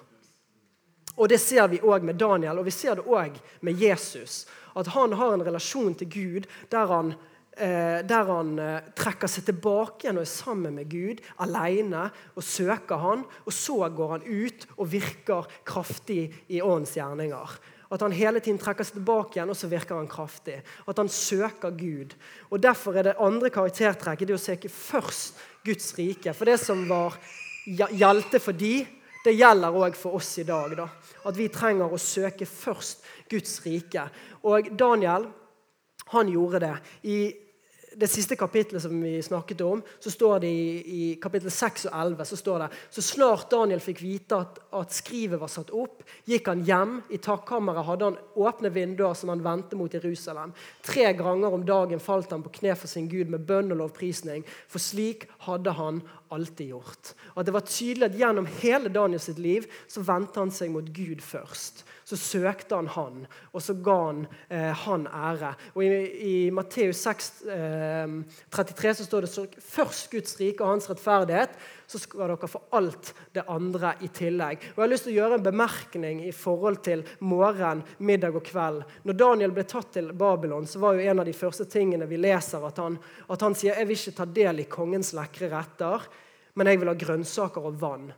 [1.20, 4.46] Og Det ser vi òg med Daniel, og vi ser det òg med Jesus.
[4.76, 7.14] At han har en relasjon til Gud der han,
[8.08, 13.02] der han eh, trekker seg tilbake igjen og er sammen med Gud alene og søker
[13.02, 17.58] han, og så går han ut og virker kraftig i åndens gjerninger.
[17.90, 20.60] At han hele tiden trekker seg tilbake igjen, og så virker han kraftig.
[20.86, 22.14] At han søker Gud.
[22.54, 26.36] Og Derfor er det andre karaktertrekket det å søke først Guds rike.
[26.38, 27.18] For det som var
[27.66, 28.86] gjeldte for de,
[29.26, 30.78] det gjelder òg for oss i dag.
[30.78, 30.86] Da.
[31.26, 34.06] At vi trenger å søke først Guds rike.
[34.46, 35.26] Og Daniel
[36.14, 36.76] han gjorde det.
[37.10, 37.20] I
[38.00, 41.98] det siste kapittelet som vi snakket om, så står det i, i kapittel 6 og
[42.00, 46.06] 11 så står det, så snart Daniel fikk vite at, at, skrivet var satt opp,
[46.30, 46.96] gikk han hjem.
[47.12, 50.54] I takkammeret hadde han åpne vinduer som han vendte mot Jerusalem.
[50.86, 54.46] Tre ganger om dagen falt han på kne for sin Gud med bønn og lovprisning,
[54.72, 57.14] for slik hadde han alltid gjort.
[57.36, 61.24] At Det var tydelig at gjennom hele Daniels liv så vendte han seg mot Gud
[61.26, 65.52] først så søkte han han, og så ga han eh, han ære.
[65.76, 65.90] Og I,
[66.26, 68.16] i Matteus 6, eh,
[68.50, 71.54] 33 så står det så først Guds rike og hans rettferdighet,
[71.90, 74.66] så skal dere få alt det andre i tillegg.
[74.72, 78.46] Og Jeg har lyst til å gjøre en bemerkning i forhold til morgen, middag og
[78.50, 78.86] kveld.
[79.06, 82.22] Når Daniel ble tatt til Babylon, så var jo en av de første tingene vi
[82.22, 82.98] leser, at han,
[83.30, 86.10] at han sier jeg vil ikke ta del i kongens lekre retter,
[86.58, 88.10] men jeg vil ha grønnsaker og vann.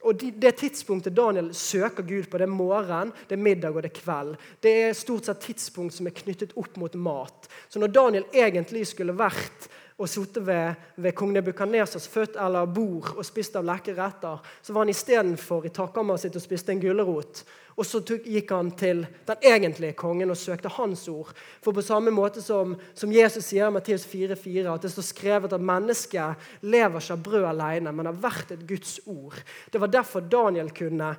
[0.00, 3.90] Og Det tidspunktet Daniel søker Gud på, det er morgen, det er middag og det
[3.90, 4.36] er kveld.
[4.62, 7.50] Det er stort sett tidspunkt som er knyttet opp mot mat.
[7.68, 9.68] Så når Daniel egentlig skulle vært
[10.00, 14.72] og sittet ved, ved kong Nebukadnesas født eller bord og spist av lekre retter, så
[14.72, 17.42] var han istedenfor i takkammeret sitt og spiste en gulrot.
[17.80, 21.32] Og så gikk han til den egentlige kongen og søkte hans ord.
[21.64, 25.54] For på samme måte som, som Jesus sier i Matteus 4,4, at det står skrevet
[25.56, 29.38] at mennesket lever ikke av brød alene, men har vært et Guds ord.
[29.72, 31.14] Det var derfor Daniel kunne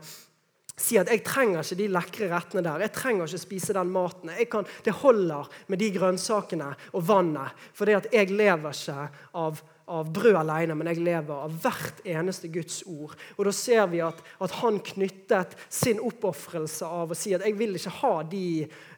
[0.82, 2.86] si at jeg trenger ikke de lekre rettene der.
[2.86, 4.32] Jeg trenger ikke spise den maten.
[4.52, 7.58] Kan, det holder med de grønnsakene og vannet.
[7.74, 9.10] For det at jeg lever ikke
[9.41, 13.13] av av brød alene, men jeg lever av hvert eneste Guds ord.
[13.38, 17.58] Og Da ser vi at, at han knyttet sin oppofrelse av å si at jeg
[17.60, 18.45] vil ikke ha de,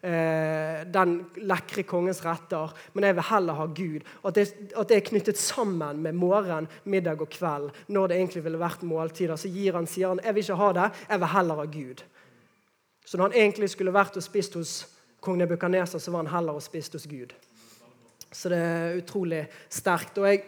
[0.05, 1.15] eh, den
[1.49, 4.07] lekre kongens retter, men jeg vil heller ha Gud.
[4.23, 8.43] At det, at det, er knyttet sammen med morgen, middag og kveld, når det egentlig
[8.45, 9.35] ville vært måltider.
[9.39, 12.03] Så gir han, sier han jeg vil ikke ha det, jeg vil heller ha Gud.
[13.05, 14.77] Så når han egentlig skulle vært og spist hos
[15.23, 17.33] kong Nebukadneser, så var han heller og spist hos Gud.
[18.33, 20.17] Så det er utrolig sterkt.
[20.17, 20.43] Og jeg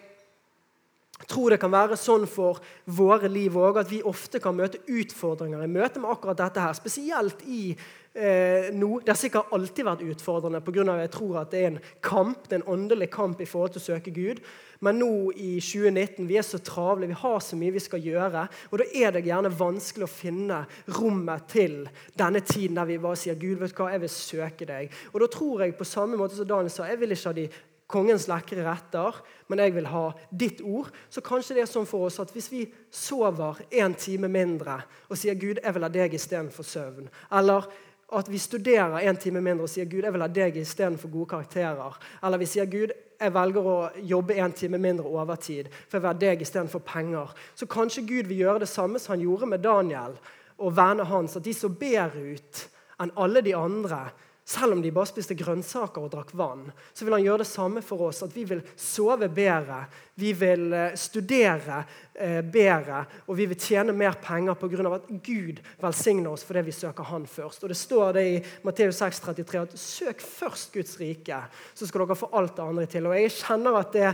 [1.24, 2.60] tror det kan være sånn for
[2.92, 6.76] våre liv òg at vi ofte kan møte utfordringer i møte med akkurat dette her.
[6.76, 9.00] Spesielt i eh, nå.
[9.00, 10.84] Det har sikkert alltid vært utfordrende pga.
[11.00, 13.84] jeg tror at det er en kamp, det er en åndelig kamp i forhold til
[13.84, 14.42] å søke Gud.
[14.84, 18.48] Men nå i 2019 vi er så travle, vi har så mye vi skal gjøre.
[18.72, 20.66] Og da er det gjerne vanskelig å finne
[21.00, 21.86] rommet til
[22.18, 24.92] denne tiden der vi bare sier Gud, vet du hva, jeg vil søke deg.
[25.14, 27.48] Og da tror jeg på samme måte som Daniel sa, jeg vil ikke ha de
[27.92, 29.18] kongens lekre retter,
[29.48, 30.92] men jeg vil ha ditt ord.
[31.10, 35.20] Så kanskje det er sånn for oss at hvis vi sover en time mindre og
[35.20, 37.68] sier Gud, jeg vil ha deg istedenfor søvn, eller
[38.16, 41.32] at vi studerer en time mindre og sier Gud, jeg vil ha deg istedenfor gode
[41.34, 46.04] karakterer, eller vi sier Gud, jeg velger å jobbe en time mindre overtid, for jeg
[46.04, 49.50] vil ha deg istedenfor penger, så kanskje Gud vil gjøre det samme som han gjorde
[49.50, 50.18] med Daniel
[50.56, 52.66] og vennene hans, at de så bedre ut
[53.02, 54.06] enn alle de andre
[54.46, 57.82] selv om de bare spiste grønnsaker og drakk vann, så vil han gjøre det samme
[57.82, 58.22] for oss.
[58.22, 59.80] At vi vil sove bedre,
[60.22, 61.80] vi vil eh, studere
[62.14, 64.84] eh, bedre, og vi vil tjene mer penger pga.
[64.94, 67.64] at Gud velsigner oss fordi vi søker Han først.
[67.64, 71.40] Og Det står det i Matteus 6,33 at søk først Guds rike,
[71.74, 73.08] så skal dere få alt det andre til.
[73.08, 74.12] Og Jeg kjenner at det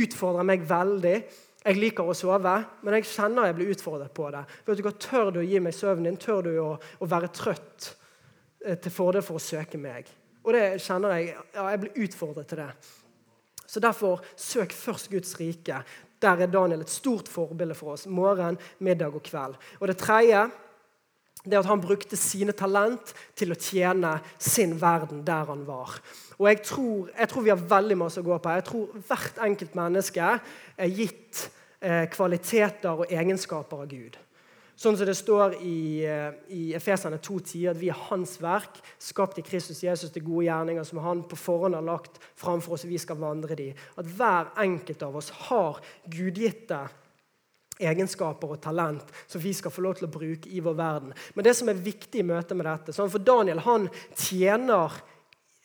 [0.00, 1.18] utfordrer meg veldig
[1.64, 4.42] Jeg liker å sove, men jeg kjenner jeg blir utfordret på det.
[4.64, 6.16] Vet du hva, Tør du å gi meg søvnen din?
[6.20, 7.94] Tør du å, å være trøtt
[8.64, 10.08] til fordel for å søke meg?
[10.44, 12.70] Og det kjenner jeg ja, jeg blir utfordret til det.
[13.66, 15.80] Så derfor søk først Guds rike.
[16.22, 18.06] Der er Daniel et stort forbilde for oss.
[18.06, 19.56] Morgen, middag og kveld.
[19.80, 20.44] Og det tredje
[21.44, 25.98] det at han brukte sine talent til å tjene sin verden der han var.
[26.38, 28.54] Og jeg tror, jeg tror vi har veldig masse å gå på.
[28.56, 31.42] Jeg tror hvert enkelt menneske er gitt
[31.84, 34.16] eh, kvaliteter og egenskaper av Gud.
[34.76, 39.38] Sånn som det står i, eh, i Efesene 2,10, at vi er Hans verk, skapt
[39.38, 42.90] i Kristus Jesus til gode gjerninger som han på forhånd har lagt framfor oss, og
[42.90, 43.72] vi skal vandre de.
[43.96, 46.88] At hver enkelt av oss har gudgitte
[47.82, 51.14] egenskaper og talent som vi skal få lov til å bruke i vår verden.
[51.34, 54.94] Men det som er viktig i møte med dette sånn For Daniel han tjener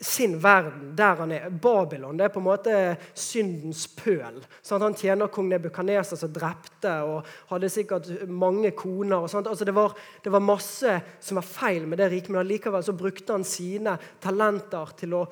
[0.02, 1.50] sin verden der han er.
[1.50, 2.76] Babylon det er på en måte
[3.18, 4.40] syndens pøl.
[4.64, 9.28] Sånn han tjener kong Nebukaneser, som drepte og hadde sikkert mange koner.
[9.28, 12.96] Altså det, var, det, var, masse som var feil med det riket, men allikevel så
[12.96, 15.26] brukte han sine talenter til å,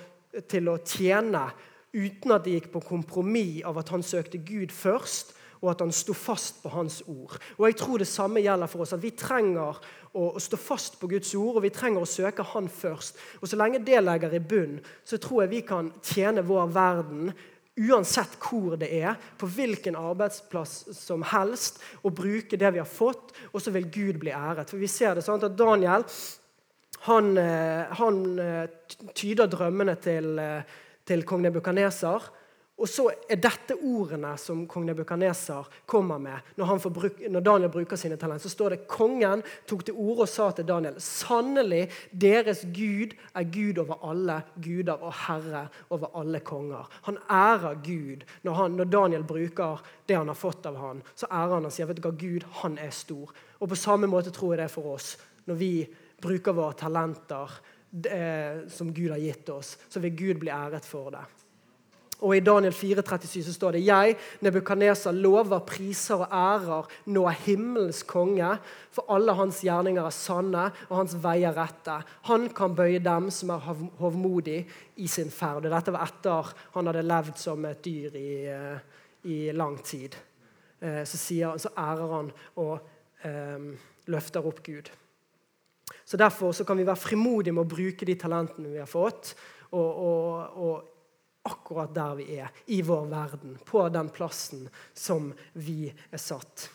[0.51, 1.47] til å tjene
[1.95, 5.93] uten at det gikk på kompromiss av at han søkte Gud først, og at han
[5.95, 7.37] sto fast på hans ord.
[7.57, 8.93] Og jeg tror det samme gjelder for oss.
[8.93, 9.77] at Vi trenger
[10.13, 13.17] å, stå fast på Guds ord, og vi trenger å søke Han først.
[13.41, 17.31] Og Så lenge det legger i bunn, så tror jeg vi kan tjene vår verden
[17.77, 23.35] uansett hvor det er, på hvilken arbeidsplass som helst, og bruke det vi har fått,
[23.51, 24.69] og så vil Gud bli æret.
[24.69, 26.07] For vi ser det sånn at Daniel
[27.05, 28.65] han, eh, han eh,
[29.15, 32.25] tyder drømmene til, eh, til kong Nebukadneser.
[32.77, 37.97] Og så er dette ordene som kong Nebukaneser kommer med når, bruk, når, Daniel bruker
[37.97, 38.43] sine talent.
[38.43, 43.47] Så står det kongen tok til orde og sa til Daniel sannelig deres Gud er
[43.49, 46.85] Gud over alle guder og herre over alle konger.
[47.09, 51.31] Han ærer Gud når, han, når Daniel bruker det han har fått av han, så
[51.31, 53.33] ærer han og sier vet du hva, Gud han er stor.
[53.57, 55.15] Og På samme måte tror jeg det er for oss
[55.47, 55.71] når vi
[56.21, 57.57] bruker våre talenter
[57.89, 61.25] det, som Gud har gitt oss, så vil Gud bli æret for det.
[62.25, 67.27] Og I Daniel 4, 37 så står det Jeg, Nebukadneser, lover, priser og ærer nå
[67.29, 68.55] er himmelens konge,
[68.91, 71.99] for alle hans gjerninger er sanne og hans veier rette.
[72.31, 73.69] Han kan bøye dem som er
[74.01, 74.63] hovmodig
[74.97, 75.69] i sin ferd.
[75.69, 78.81] Dette var etter han hadde levd som et dyr i, eh,
[79.29, 80.17] i lang tid.
[80.81, 82.79] Eh, så, sier, så, ærer han og
[83.25, 83.71] um,
[84.09, 84.89] løfter opp Gud.
[86.05, 89.35] Så Derfor så kan vi være frimodige med å bruke de talentene vi har fått.
[89.71, 90.96] og, og, og
[91.47, 96.69] akkurat der vi er i vår verden, på den plassen som vi er satt.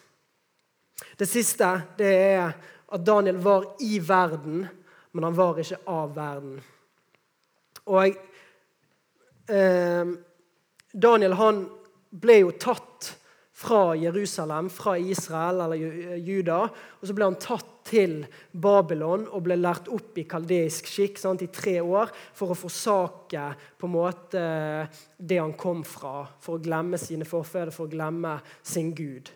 [1.19, 2.53] Det siste det er
[2.93, 4.67] at Daniel var i verden,
[5.13, 6.59] men han var ikke av verden.
[7.89, 8.19] Og
[9.49, 10.13] eh,
[10.93, 11.65] Daniel han
[12.13, 13.13] ble jo tatt
[13.63, 16.65] fra Jerusalem, fra Israel eller Juda.
[17.01, 21.45] Og så ble han tatt til Babylon og ble lært opp i kaldeisk skikk sant,
[21.45, 23.45] i tre år for å forsake
[23.79, 24.43] på en måte
[25.19, 29.31] det han kom fra, for å glemme sine forfedre, for å glemme sin Gud.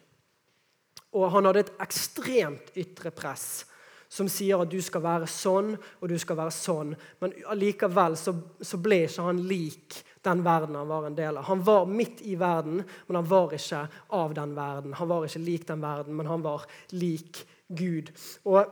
[1.16, 3.64] Og han hadde et ekstremt ytre press
[4.08, 6.94] som sier at du skal være sånn og du skal være sånn.
[7.22, 11.44] Men allikevel så, så ble ikke han lik den verden han var en del av.
[11.46, 13.84] Han var midt i verden, men han var ikke
[14.18, 14.96] av den verden.
[14.98, 16.66] Han var ikke lik den verden, men han var
[16.98, 18.10] lik Gud.
[18.46, 18.66] Og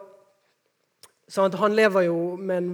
[1.31, 2.73] sånn Han lever jo med en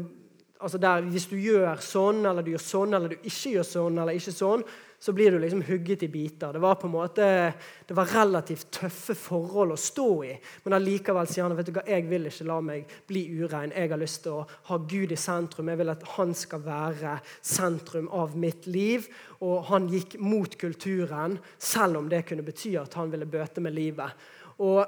[0.61, 3.99] altså der, Hvis du gjør sånn, eller du gjør sånn, eller du ikke gjør sånn,
[3.99, 4.65] eller ikke sånn,
[5.03, 6.53] så blir du liksom hugget i biter.
[6.53, 7.53] Det var på en måte,
[7.87, 10.35] det var relativt tøffe forhold å stå i.
[10.65, 13.73] Men allikevel sier han vet du hva, jeg vil ikke la meg bli urein.
[13.73, 15.71] Jeg har lyst til å ha Gud i sentrum.
[15.73, 19.09] Jeg vil at han skal være sentrum av mitt liv.
[19.41, 23.73] Og han gikk mot kulturen, selv om det kunne bety at han ville bøte med
[23.79, 24.29] livet.
[24.61, 24.85] Og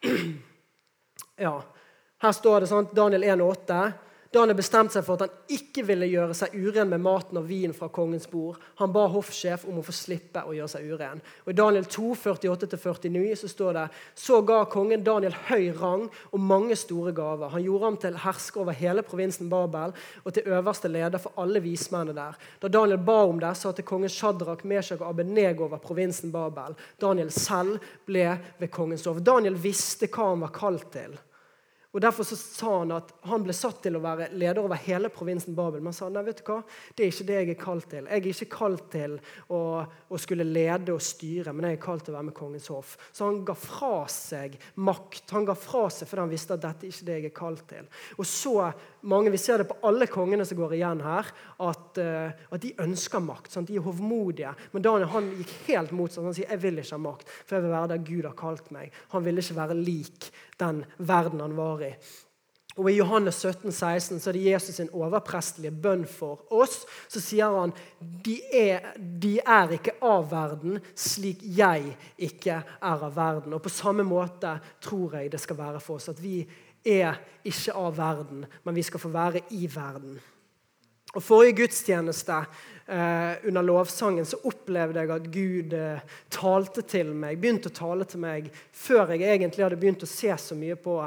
[1.44, 1.54] ja,
[2.24, 3.84] her står det sant, Daniel 1,8
[4.36, 7.38] da han hadde bestemt seg for at han ikke ville gjøre seg uren med maten
[7.40, 8.58] og vin fra kongens bord.
[8.76, 11.22] Han ba hoffsjef om å få slippe å gjøre seg uren.
[11.46, 13.84] Og I Daniel 2, 48-49 så står det
[14.26, 17.54] så ga kongen Daniel høy rang og mange store gaver.
[17.54, 21.62] Han gjorde ham til hersker over hele provinsen Babel og til øverste leder for alle
[21.64, 22.36] vismennene der.
[22.60, 26.76] Da Daniel ba om det, sa til kongen Shadrach, Meshach og Abenego over provinsen Babel.
[27.00, 29.24] Daniel selv ble ved kongens hov.
[29.24, 31.16] Daniel visste hva han var kalt til.
[31.94, 35.10] Og Derfor så sa han at han ble satt til å være leder over hele
[35.12, 35.80] provinsen Babel.
[35.80, 36.58] Men han sa nei, vet du hva?
[36.96, 38.08] det er ikke det jeg er kalt til.
[38.10, 39.16] Jeg er ikke kalt til
[39.52, 42.68] å, å skulle lede og styre, men jeg er kalt til å være med kongens
[42.72, 42.96] hoff.
[43.16, 45.24] Så han ga fra seg makt.
[45.36, 47.66] Han ga fra seg fordi han visste at dette er ikke det jeg er kalt
[47.70, 47.90] til.
[48.18, 48.56] Og så
[49.06, 51.28] mange, Vi ser det på alle kongene som går igjen her,
[51.62, 53.52] at uh, at de ønsker makt.
[53.52, 53.70] Sant?
[53.70, 54.52] De er hovmodige.
[54.72, 56.26] Men Daniel han gikk helt motsatt.
[56.26, 58.70] Han sier jeg vil ikke ha makt, for jeg vil være der Gud har kalt
[58.74, 58.94] meg.
[59.14, 60.30] Han ville ikke være lik
[60.60, 61.92] den verden han var i.
[62.76, 66.82] Og I Johannes 17, 16 så er det Jesus sin overprestelige bønn for oss.
[67.08, 71.94] Så sier han de er, de er ikke av verden slik jeg
[72.28, 73.56] ikke er av verden.
[73.56, 76.10] Og På samme måte tror jeg det skal være for oss.
[76.12, 76.42] At vi
[76.84, 77.16] er
[77.48, 80.20] ikke av verden, men vi skal få være i verden.
[81.16, 82.42] Og Forrige gudstjeneste
[82.86, 88.04] eh, under lovsangen så opplevde jeg at Gud eh, talte til meg, begynte å tale
[88.08, 90.98] til meg før jeg egentlig hadde begynt å se så mye på,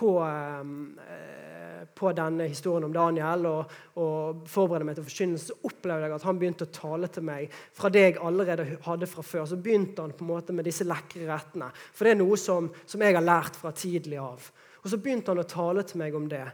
[0.00, 6.08] på, eh, på denne historien om Daniel og, og forberede meg til forkynnelse, så opplevde
[6.08, 9.44] jeg at han begynte å tale til meg fra det jeg allerede hadde fra før.
[9.52, 11.68] Så begynte han på en måte med disse lekre rettene.
[11.92, 14.48] For det er noe som, som jeg har lært fra tidlig av.
[14.80, 16.46] Og så begynte han å tale til meg om det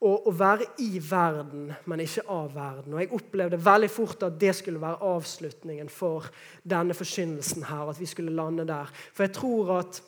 [0.00, 2.94] å, være i verden, men ikke av verden.
[2.94, 6.30] Og Jeg opplevde veldig fort at det skulle være avslutningen for
[6.64, 7.90] denne forkynnelsen her.
[7.90, 8.88] At vi skulle lande der.
[9.12, 10.00] For jeg tror at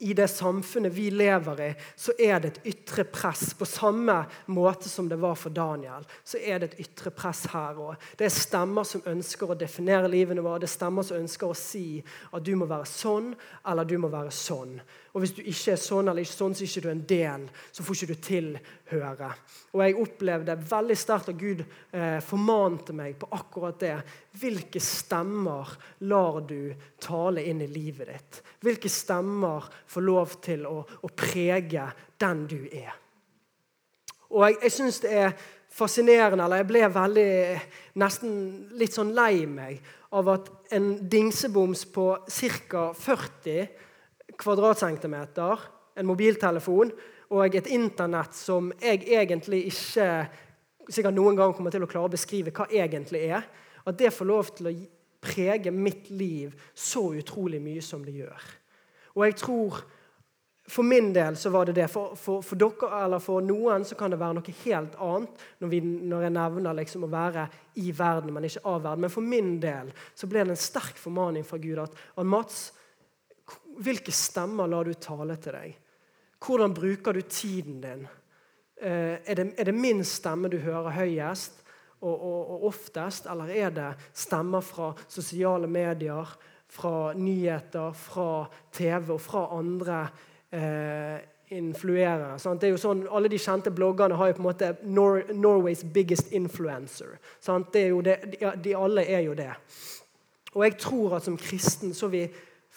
[0.00, 3.50] i det samfunnet vi lever i, så er det et ytre press.
[3.52, 7.76] På samme måte som det var for Daniel, så er det et ytre press her
[7.76, 8.00] òg.
[8.16, 10.62] Det er stemmer som ønsker å definere livene våre.
[10.62, 12.00] Det er stemmer som ønsker å si
[12.32, 13.34] at du må være sånn
[13.68, 14.78] eller du må være sånn.
[15.10, 17.46] Og hvis du ikke er sånn eller ikke sånn, så er ikke du en del.
[17.74, 19.30] Så får ikke du tilhøre.
[19.74, 23.96] Og jeg opplevde veldig sterkt at Gud eh, formante meg på akkurat det.
[24.38, 25.74] Hvilke stemmer
[26.06, 26.70] lar du
[27.02, 28.40] tale inn i livet ditt?
[28.62, 31.88] Hvilke stemmer får lov til å, å prege
[32.20, 32.94] den du er?
[34.30, 35.34] Og jeg, jeg syns det er
[35.74, 37.30] fascinerende, eller jeg ble veldig
[37.98, 38.34] nesten
[38.78, 39.82] litt sånn lei meg
[40.14, 42.90] av at en dingseboms på ca.
[42.94, 43.89] 40
[44.40, 45.66] kvadratcentimeter,
[46.00, 46.92] en mobiltelefon
[47.30, 50.06] og et internett som jeg egentlig ikke
[50.90, 53.46] sikkert noen gang kommer til å klare å beskrive hva egentlig er,
[53.86, 54.74] at det får lov til å
[55.20, 58.44] prege mitt liv så utrolig mye som det gjør.
[59.16, 59.82] Og jeg tror
[60.70, 61.88] For min del så var det det.
[61.90, 65.70] For, for, for dere eller for noen så kan det være noe helt annet når,
[65.72, 67.46] vi, når jeg nevner liksom å være
[67.82, 69.02] i verden, men ikke av verden.
[69.02, 72.60] Men for min del så ble det en sterk formaning fra Gud at, at Mats,
[73.80, 75.76] hvilke stemmer lar du tale til deg?
[76.40, 78.06] Hvordan bruker du tiden din?
[78.80, 81.60] Eh, er det, er det min stemme du hører høyest
[82.00, 86.36] og, og, og, oftest, eller er det stemmer fra sosiale medier,
[86.70, 90.00] fra nyheter, fra TV og fra andre
[90.48, 91.18] eh,
[91.58, 92.38] influerere?
[92.40, 92.62] Sant?
[92.62, 95.84] Det er jo sånn, Alle de kjente bloggerne har jo på en måte Nor Norways
[95.84, 97.18] biggest influencer.
[97.40, 97.72] Sant?
[97.74, 99.52] Det er jo det, de, de alle er jo det.
[100.54, 102.24] Og jeg tror at som kristen så er vi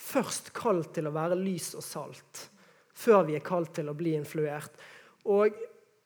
[0.03, 2.47] først kalt til å være lys og salt.
[2.93, 4.75] Før vi er kalt til å bli influert.
[5.31, 5.55] Og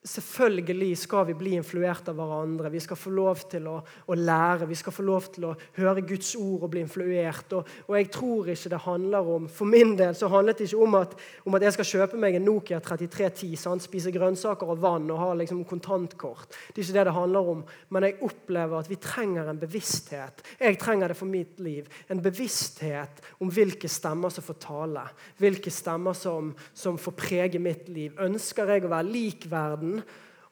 [0.08, 2.70] Selvfølgelig skal vi bli influert av hverandre.
[2.72, 3.76] Vi skal få lov til å,
[4.08, 4.68] å, lære.
[4.70, 7.52] Vi skal få lov til å høre Guds ord og bli influert.
[7.58, 10.86] Og, og, jeg tror ikke det handler om For min del så handlet det ikke
[10.86, 13.84] om at, om at jeg skal kjøpe meg en Nokia 3310, sant?
[13.84, 16.56] spise grønnsaker og vann og ha liksom kontantkort.
[16.72, 17.66] Det er ikke det det handler om.
[17.92, 20.44] Men jeg opplever at vi trenger en bevissthet.
[20.62, 21.92] Jeg trenger det for mitt liv.
[22.08, 25.04] En bevissthet om hvilke stemmer som får tale.
[25.42, 28.16] Hvilke stemmer som, som får prege mitt liv.
[28.24, 29.97] Ønsker jeg å være lik verden?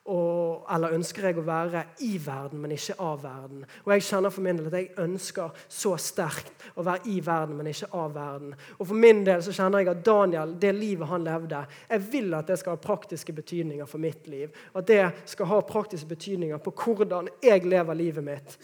[0.06, 3.64] Og, eller ønsker jeg å være i verden, men ikke av verden?
[3.88, 7.56] Og jeg kjenner for min del at jeg ønsker så sterkt å være i verden,
[7.58, 8.54] men ikke av verden.
[8.78, 12.38] Og for min del så kjenner jeg at Daniel, det livet han levde, jeg vil
[12.38, 14.54] at det skal ha praktiske betydninger for mitt liv.
[14.78, 15.04] At det
[15.34, 18.58] skal ha praktiske betydninger på hvordan jeg lever livet mitt.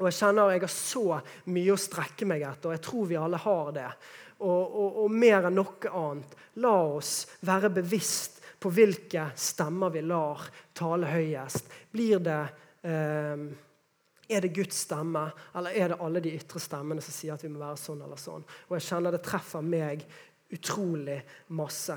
[0.00, 1.20] Og jeg kjenner at jeg har så
[1.54, 3.90] mye å strekke meg etter, og jeg tror vi alle har det.
[4.42, 8.35] Og, og, og mer enn noe annet, la oss være bevisst
[8.66, 10.40] på hvilke stemmer vi lar
[10.74, 11.68] tale høyest.
[11.94, 12.42] Blir det
[12.82, 13.46] eh,
[14.26, 17.50] Er det Guds stemme, eller er det alle de ytre stemmene som sier at vi
[17.52, 18.42] må være sånn eller sånn?
[18.66, 20.02] Og jeg kjenner det treffer meg
[20.50, 21.20] utrolig
[21.54, 21.94] masse.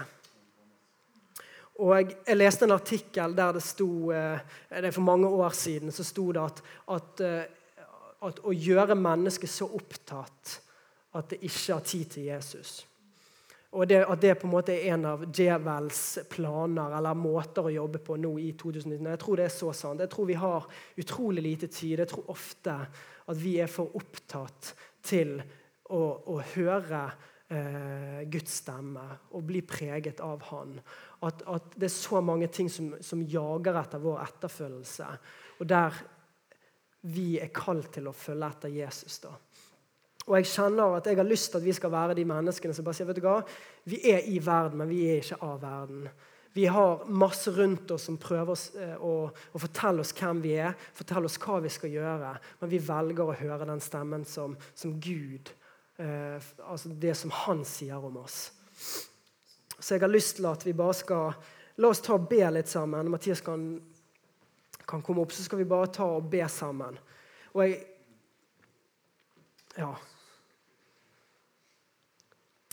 [1.79, 5.95] Og jeg, leste en artikkel der det sto eh, det er For mange år siden
[5.95, 6.61] så sto det at,
[6.99, 7.87] at, eh,
[8.29, 10.59] at å gjøre mennesket så opptatt
[11.17, 12.83] at det ikke har tid til Jesus.
[13.71, 17.73] Og det, At det på en måte er en av djevels planer eller måter å
[17.73, 19.05] jobbe på nå i 2019.
[19.11, 20.01] Jeg tror det er så sant.
[20.01, 20.65] Jeg tror vi har
[20.97, 21.99] utrolig lite tid.
[21.99, 22.75] Jeg tror ofte
[23.29, 24.73] at vi er for opptatt
[25.05, 25.35] til
[25.93, 27.03] å, å høre
[27.53, 29.05] eh, Guds stemme
[29.37, 30.73] og bli preget av Han.
[31.27, 35.11] At, at det er så mange ting som, som jager etter vår etterfølgelse,
[35.59, 36.01] og der
[37.09, 39.19] vi er kalt til å følge etter Jesus.
[39.23, 39.31] da.
[40.29, 42.85] Og jeg kjenner at jeg har lyst til at vi skal være de menneskene som
[42.85, 43.39] bare sier vet du hva,
[43.89, 46.05] vi er i verden, men vi er ikke av verden.
[46.53, 50.55] Vi har masse rundt oss som prøver oss, eh, å, å, fortelle oss hvem vi
[50.61, 54.55] er, fortelle oss hva vi skal gjøre, men vi velger å høre den stemmen som,
[54.77, 55.51] som Gud
[56.01, 58.49] eh, Altså det som Han sier om oss.
[59.79, 62.67] Så jeg har lyst til at vi bare skal La oss ta og be litt
[62.67, 63.07] sammen.
[63.07, 63.61] Mathias kan,
[64.83, 66.99] kan komme opp, så skal vi bare ta og be sammen.
[67.53, 67.79] Og jeg
[69.77, 69.93] Ja.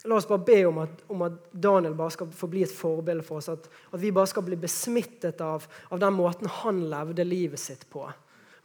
[0.06, 3.24] La oss bare be om at, om at, Daniel bare skal få bli et forbilde
[3.26, 3.50] for oss.
[3.50, 7.86] At, at vi bare skal bli besmittet av, av, den måten han levde livet sitt
[7.90, 8.04] på.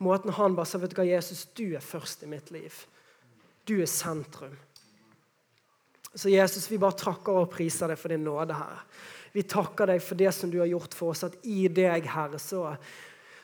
[0.06, 2.76] Måten han bare sa vet du hva, Jesus, du er først i mitt liv.
[3.66, 4.54] Du er sentrum.
[6.14, 8.86] Så Jesus, vi bare takker og priser deg for din nåde, her.
[9.32, 12.40] Vi takker deg for det som du har gjort for oss, at i deg, Herre,
[12.42, 12.66] så,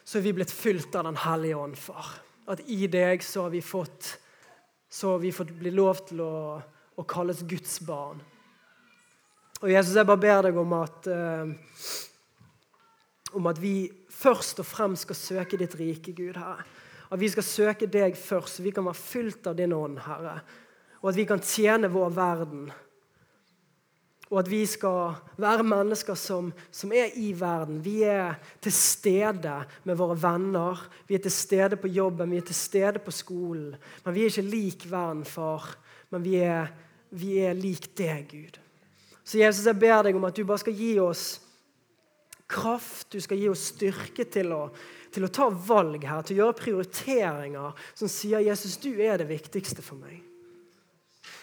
[0.03, 2.17] så er vi blitt fylt av Den hellige ånd, far.
[2.47, 4.17] At i deg så har vi fått,
[4.89, 6.33] så har vi fått bli lov til å
[6.97, 8.21] og kalles Guds barn.
[9.61, 11.53] Og Jesus, jeg bare ber deg om at, eh,
[13.33, 16.65] om at vi først og fremst skal søke ditt rike, Gud, Herre.
[17.11, 20.41] At vi skal søke deg først, så vi kan være fylt av din ånd, Herre.
[21.01, 22.67] Og at vi kan tjene vår verden.
[24.27, 27.79] Og at vi skal være mennesker som, som, er i verden.
[27.83, 29.53] Vi er til stede
[29.87, 30.81] med våre venner.
[31.07, 33.77] Vi er til stede på jobben, vi er til stede på skolen.
[34.03, 35.77] Men vi er ikke lik verden, far.
[36.11, 36.67] Men vi er
[37.09, 38.59] vi er lik deg, Gud.
[39.27, 41.25] Så Jesus, jeg ber deg om at du bare skal gi oss
[42.47, 44.61] kraft, du skal gi oss styrke til å,
[45.11, 49.27] til å ta valg her, til å gjøre prioriteringer som sier Jesus, du er det
[49.29, 50.21] viktigste for meg.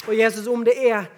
[0.09, 1.11] Og Jesus, om det er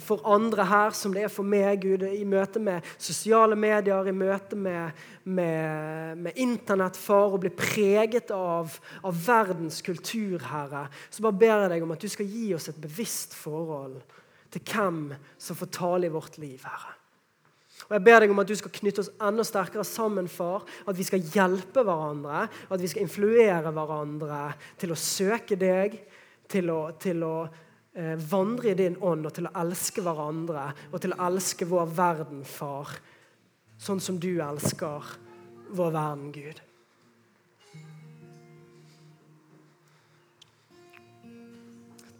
[0.00, 4.14] for andre her som det er for meg, Gud, i møte med sosiale medier, i
[4.16, 11.26] møte med, med, med internett, far, og bli preget av, av, verdens kultur, Herre, så
[11.26, 14.00] bare ber jeg deg om at du skal gi oss et bevisst forhold
[14.52, 15.04] til hvem
[15.40, 16.96] som får tale i vårt liv, Herre.
[17.88, 20.62] Og Jeg ber deg om at du skal knytte oss enda sterkere sammen, far.
[20.88, 24.42] At vi skal hjelpe hverandre, at vi skal influere hverandre
[24.80, 25.98] til å søke deg,
[26.52, 27.34] til å, til å
[27.92, 32.40] vandre i din ånd og til å elske hverandre og til å elske vår verden,
[32.48, 32.88] far,
[33.76, 35.10] sånn som du elsker
[35.76, 36.62] vår verden, Gud.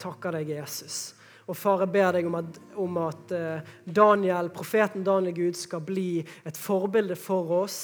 [0.02, 1.12] Takker deg, Jesus.
[1.46, 5.82] Og far, jeg ber deg om at, om at eh, Daniel, profeten Daniel Gud skal
[5.84, 7.78] bli et forbilde for oss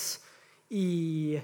[0.68, 1.38] i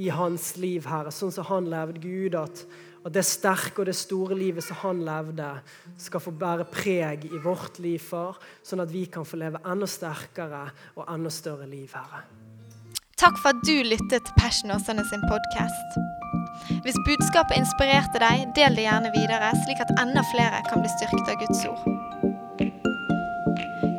[0.00, 2.36] i hans liv, Herre, sånn som han levde Gud.
[2.38, 2.62] At,
[3.00, 5.48] at det sterke og det store livet som han levde,
[6.00, 8.36] skal få bære preg i vårt liv, far,
[8.66, 12.26] sånn at vi kan få leve enda sterkere og enda større liv, Herre.
[13.20, 15.98] Takk for at du lyttet til Passion Åsane sin podkast.
[16.84, 21.32] Hvis budskapet inspirerte deg, del det gjerne videre, slik at enda flere kan bli styrket
[21.32, 21.84] av Guds ord.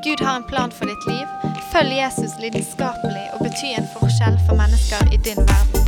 [0.01, 1.53] Gud har en plan for ditt liv.
[1.73, 5.80] Følg Jesus lidenskapelig og bety en forskjell for mennesker i din verden.